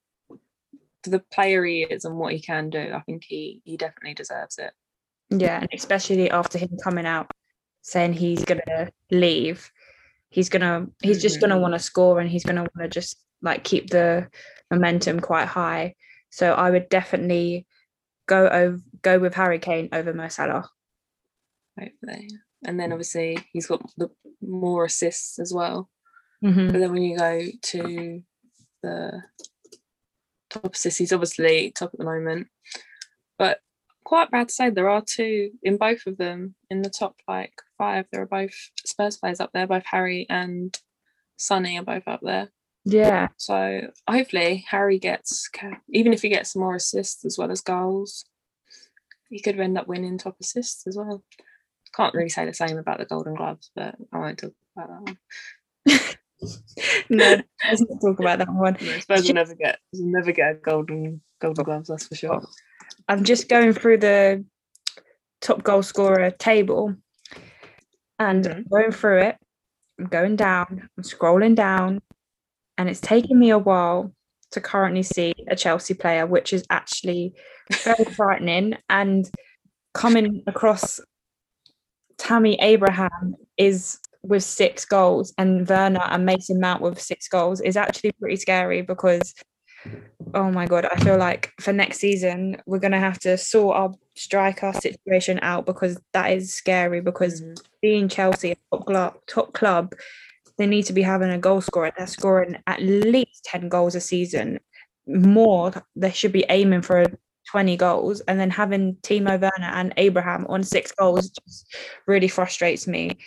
for 1.03 1.09
the 1.09 1.19
player 1.19 1.63
he 1.65 1.83
is 1.83 2.05
and 2.05 2.17
what 2.17 2.33
he 2.33 2.39
can 2.41 2.69
do. 2.69 2.91
I 2.93 3.01
think 3.01 3.23
he 3.23 3.61
he 3.65 3.77
definitely 3.77 4.13
deserves 4.13 4.57
it. 4.57 4.73
yeah, 5.29 5.59
and 5.61 5.69
especially 5.73 6.29
after 6.29 6.57
him 6.57 6.69
coming 6.83 7.05
out 7.05 7.31
saying 7.81 8.13
he's 8.13 8.45
gonna 8.45 8.91
leave, 9.09 9.71
he's 10.29 10.49
gonna 10.49 10.87
he's 11.01 11.21
just 11.21 11.39
gonna 11.41 11.55
Mhm. 11.55 11.61
want 11.61 11.73
to 11.73 11.79
score 11.79 12.19
and 12.19 12.29
he's 12.29 12.43
gonna 12.43 12.61
want 12.61 12.77
to 12.81 12.87
just 12.87 13.17
like 13.41 13.63
keep 13.63 13.89
the 13.89 14.29
momentum 14.69 15.19
quite 15.19 15.47
high. 15.47 15.95
So 16.29 16.53
I 16.53 16.69
would 16.69 16.89
definitely 16.89 17.65
go 18.27 18.47
over 18.47 18.79
go 19.01 19.17
with 19.17 19.33
Harry 19.33 19.57
Kane 19.57 19.89
over 19.91 20.13
Mo 20.13 20.27
Salah. 20.27 20.69
Hopefully, 21.79 22.29
and 22.65 22.79
then 22.79 22.91
obviously 22.91 23.37
he's 23.51 23.67
got 23.67 23.81
the 23.97 24.09
more 24.41 24.85
assists 24.85 25.39
as 25.39 25.53
well. 25.53 25.89
Mhm. 26.43 26.71
But 26.71 26.79
then 26.79 26.91
when 26.91 27.03
you 27.03 27.17
go 27.17 27.41
to 27.61 28.23
the 28.83 29.23
top 30.49 30.73
assists, 30.73 30.99
he's 30.99 31.13
obviously 31.13 31.71
top 31.71 31.93
at 31.93 31.99
the 31.99 32.05
moment. 32.05 32.47
But 33.37 33.59
quite 34.03 34.31
bad 34.31 34.49
to 34.49 34.53
say, 34.53 34.69
there 34.69 34.89
are 34.89 35.03
two 35.05 35.51
in 35.63 35.77
both 35.77 36.05
of 36.07 36.17
them 36.17 36.55
in 36.69 36.81
the 36.81 36.89
top 36.89 37.15
like 37.27 37.53
five. 37.77 38.05
There 38.11 38.21
are 38.21 38.27
both 38.27 38.53
Spurs 38.85 39.17
players 39.17 39.39
up 39.39 39.51
there, 39.53 39.67
both 39.67 39.85
Harry 39.85 40.25
and 40.29 40.77
Sonny 41.37 41.77
are 41.77 41.83
both 41.83 42.07
up 42.07 42.21
there. 42.21 42.49
Yeah, 42.83 43.27
So 43.37 43.91
hopefully 44.09 44.65
Harry 44.67 44.97
gets, 44.97 45.47
even 45.89 46.13
if 46.13 46.23
he 46.23 46.29
gets 46.29 46.55
more 46.55 46.75
assists 46.75 47.23
as 47.25 47.37
well 47.37 47.51
as 47.51 47.61
goals, 47.61 48.25
he 49.29 49.39
could 49.39 49.59
end 49.59 49.77
up 49.77 49.87
winning 49.87 50.17
top 50.17 50.37
assists 50.41 50.87
as 50.87 50.97
well. 50.97 51.23
Can't 51.95 52.13
really 52.13 52.29
say 52.29 52.45
the 52.45 52.53
same 52.53 52.77
about 52.77 52.99
the 52.99 53.05
Golden 53.05 53.35
Gloves, 53.35 53.69
but 53.75 53.95
I 54.13 54.17
won't 54.17 54.39
talk 54.39 54.53
about 54.75 54.89
that 54.89 55.01
one. 55.01 55.17
no, 57.09 57.41
let's 57.67 57.81
not 57.81 58.01
talk 58.01 58.19
about 58.19 58.39
that 58.39 58.53
one. 58.53 58.77
No, 58.79 58.99
Spurs 58.99 59.27
will 59.27 59.35
never 59.35 59.55
get 59.55 59.79
we'll 59.93 60.07
never 60.11 60.31
get 60.31 60.51
a 60.51 60.55
golden 60.55 61.21
golden 61.41 61.63
gloves, 61.63 61.89
that's 61.89 62.07
for 62.07 62.15
sure. 62.15 62.41
I'm 63.07 63.23
just 63.23 63.49
going 63.49 63.73
through 63.73 63.97
the 63.97 64.45
top 65.41 65.63
goal 65.63 65.83
scorer 65.83 66.31
table 66.31 66.95
and 68.19 68.45
Mhm. 68.45 68.69
going 68.69 68.91
through 68.91 69.21
it. 69.23 69.37
I'm 69.99 70.05
going 70.05 70.35
down, 70.35 70.89
I'm 70.97 71.03
scrolling 71.03 71.55
down, 71.55 71.99
and 72.77 72.89
it's 72.89 73.01
taken 73.01 73.37
me 73.37 73.49
a 73.49 73.59
while 73.59 74.13
to 74.51 74.61
currently 74.61 75.03
see 75.03 75.33
a 75.47 75.55
Chelsea 75.55 75.93
player, 75.93 76.25
which 76.25 76.53
is 76.53 76.63
actually 76.69 77.33
very 77.83 78.05
frightening. 78.15 78.77
And 78.89 79.29
coming 79.93 80.43
across 80.47 80.99
Tammy 82.21 82.55
Abraham 82.61 83.35
is 83.57 83.97
with 84.21 84.43
six 84.43 84.85
goals, 84.85 85.33
and 85.39 85.67
Werner 85.67 86.03
and 86.03 86.23
Mason 86.23 86.59
Mount 86.59 86.79
with 86.81 87.01
six 87.01 87.27
goals 87.27 87.59
is 87.61 87.75
actually 87.75 88.11
pretty 88.11 88.35
scary 88.35 88.83
because 88.83 89.33
oh 90.35 90.51
my 90.51 90.67
god, 90.67 90.85
I 90.85 90.97
feel 91.03 91.17
like 91.17 91.51
for 91.59 91.73
next 91.73 91.97
season 91.97 92.61
we're 92.67 92.77
gonna 92.77 92.99
have 92.99 93.17
to 93.21 93.37
sort 93.39 93.75
our 93.75 93.91
striker 94.15 94.71
situation 94.73 95.39
out 95.41 95.65
because 95.65 95.99
that 96.13 96.27
is 96.27 96.53
scary. 96.53 97.01
Because 97.01 97.41
Mhm. 97.41 97.57
being 97.81 98.07
Chelsea 98.07 98.51
a 98.51 98.55
top 98.71 98.85
club, 98.85 99.13
top 99.25 99.53
club, 99.53 99.95
they 100.59 100.67
need 100.67 100.83
to 100.83 100.93
be 100.93 101.01
having 101.01 101.31
a 101.31 101.39
goal 101.39 101.59
scorer. 101.59 101.91
They're 101.97 102.05
scoring 102.05 102.57
at 102.67 102.83
least 102.83 103.45
ten 103.45 103.67
goals 103.67 103.95
a 103.95 103.99
season. 104.01 104.59
More, 105.07 105.73
they 105.95 106.11
should 106.11 106.31
be 106.31 106.45
aiming 106.49 106.83
for 106.83 107.03
20 107.51 107.75
goals, 107.75 108.21
and 108.21 108.39
then 108.39 108.49
having 108.49 108.95
Timo 109.03 109.39
Werner 109.39 109.71
and 109.73 109.93
Abraham 109.97 110.45
on 110.47 110.63
six 110.63 110.93
goals 110.93 111.29
just 111.29 111.75
really 112.07 112.29
frustrates 112.29 112.87
me. 112.87 113.17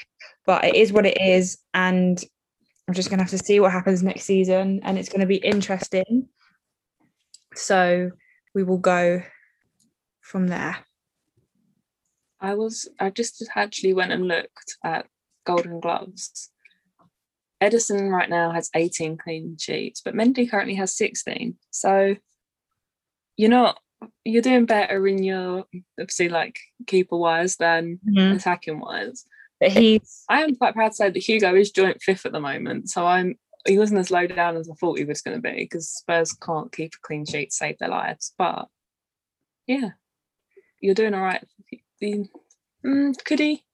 But 0.47 0.65
it 0.65 0.75
is 0.75 0.93
what 0.93 1.05
it 1.05 1.21
is, 1.21 1.59
and 1.75 2.23
I'm 2.89 2.95
just 2.95 3.11
gonna 3.11 3.23
have 3.23 3.31
to 3.31 3.39
see 3.39 3.61
what 3.61 3.73
happens 3.73 4.03
next 4.03 4.25
season, 4.25 4.81
and 4.83 4.99
it's 4.99 5.11
gonna 5.11 5.27
be 5.27 5.37
interesting. 5.37 6.29
So 7.55 8.11
we 8.55 8.63
will 8.63 8.79
go 8.79 9.23
from 10.23 10.49
there. 10.49 10.79
I 12.41 12.55
was 12.55 12.89
I 12.99 13.11
just 13.11 13.47
actually 13.55 13.93
went 13.93 14.13
and 14.13 14.27
looked 14.27 14.77
at 14.83 15.07
golden 15.45 15.81
gloves. 15.81 16.51
Ederson 17.63 18.11
right 18.11 18.29
now 18.29 18.53
has 18.53 18.71
18 18.75 19.19
clean 19.19 19.57
sheets, 19.59 20.01
but 20.03 20.15
Mendy 20.15 20.51
currently 20.51 20.75
has 20.77 20.97
16. 20.97 21.57
So 21.71 22.17
you're 23.37 23.51
not 23.51 23.79
you're 24.25 24.43
doing 24.43 24.67
better 24.67 25.07
in 25.07 25.23
your 25.23 25.67
obviously 26.01 26.29
like 26.29 26.59
keeper 26.87 27.17
wise 27.17 27.57
than 27.57 28.01
attacking 28.17 28.81
wise. 28.81 29.27
But 29.61 29.71
he's 29.73 30.25
I 30.29 30.43
am 30.43 30.57
quite 30.57 30.75
proud 30.75 30.89
to 30.89 30.95
say 30.95 31.11
that 31.11 31.23
Hugo 31.23 31.55
is 31.55 31.71
joint 31.71 32.03
fifth 32.03 32.27
at 32.27 32.33
the 32.33 32.41
moment. 32.41 32.91
So 32.91 33.07
I'm 33.07 33.37
he 33.67 33.79
wasn't 33.79 34.01
as 34.01 34.11
low 34.11 34.27
down 34.27 34.57
as 34.57 34.69
I 34.69 34.75
thought 34.75 34.99
he 34.99 35.05
was 35.05 35.23
going 35.23 35.41
to 35.41 35.43
be 35.43 35.57
because 35.57 35.89
Spurs 35.89 36.33
can't 36.33 36.73
keep 36.73 36.95
a 36.95 37.07
clean 37.07 37.25
sheet 37.25 37.51
to 37.51 37.57
save 37.57 37.79
their 37.79 37.89
lives. 37.89 38.35
But 38.37 38.69
yeah, 39.67 39.91
you're 40.81 40.95
doing 40.95 41.15
all 41.15 41.23
right. 41.23 41.45
Mm, 42.03 43.25
could 43.25 43.39
he? 43.39 43.65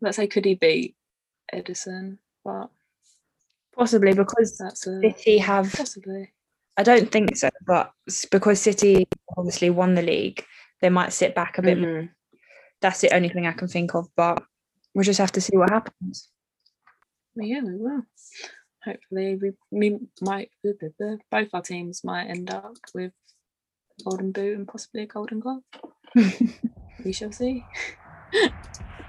Let's 0.00 0.16
say 0.16 0.26
could 0.26 0.44
he 0.44 0.54
beat 0.54 0.96
Ederson? 1.54 2.18
But 2.44 2.70
possibly 3.74 4.12
because 4.12 4.58
that's 4.58 4.86
a 4.86 5.00
City 5.00 5.38
have 5.38 5.72
possibly. 5.72 6.32
I 6.76 6.82
don't 6.82 7.10
think 7.10 7.36
so, 7.36 7.50
but 7.66 7.92
because 8.30 8.60
City 8.60 9.06
obviously 9.36 9.70
won 9.70 9.94
the 9.94 10.02
league, 10.02 10.44
they 10.80 10.88
might 10.88 11.12
sit 11.12 11.34
back 11.34 11.58
a 11.58 11.62
bit 11.62 11.78
more. 11.78 12.02
Mhm. 12.02 12.10
That's 12.80 13.00
the 13.00 13.14
only 13.14 13.28
thing 13.28 13.46
I 13.46 13.52
can 13.52 13.68
think 13.68 13.94
of, 13.94 14.08
but 14.16 14.42
we'll 14.94 15.04
just 15.04 15.20
have 15.20 15.32
to 15.32 15.40
see 15.40 15.56
what 15.56 15.70
happens. 15.70 16.30
Yeah, 17.36 17.60
we 17.62 17.76
will. 17.76 18.02
Hopefully, 18.84 19.36
we, 19.36 19.52
we 19.70 19.98
might 20.20 20.50
both 21.30 21.48
our 21.52 21.62
teams 21.62 22.02
might 22.04 22.26
end 22.26 22.50
up 22.50 22.76
with 22.94 23.12
golden 24.04 24.32
boot 24.32 24.56
and 24.56 24.66
possibly 24.66 25.02
a 25.02 25.06
golden 25.06 25.40
glove. 25.40 25.62
we 27.04 27.12
shall 27.12 27.32
see. 27.32 27.64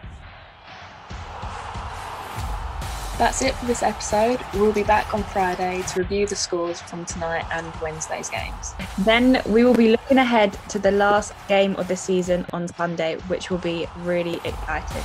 That's 3.19 3.43
it 3.43 3.53
for 3.55 3.67
this 3.67 3.83
episode. 3.83 4.39
We'll 4.55 4.73
be 4.73 4.83
back 4.83 5.13
on 5.13 5.23
Friday 5.23 5.83
to 5.89 5.99
review 5.99 6.25
the 6.25 6.35
scores 6.35 6.81
from 6.81 7.05
tonight 7.05 7.45
and 7.51 7.71
Wednesday's 7.79 8.27
games. 8.27 8.73
Then 8.99 9.39
we 9.45 9.63
will 9.63 9.75
be 9.75 9.89
looking 9.91 10.17
ahead 10.17 10.57
to 10.69 10.79
the 10.79 10.89
last 10.89 11.31
game 11.47 11.75
of 11.75 11.87
the 11.87 11.95
season 11.95 12.43
on 12.53 12.67
Sunday, 12.69 13.17
which 13.27 13.51
will 13.51 13.59
be 13.59 13.87
really 13.97 14.41
exciting. 14.43 15.03